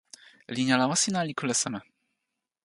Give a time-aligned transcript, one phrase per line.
[0.53, 1.79] linja lawa sina li kule seme?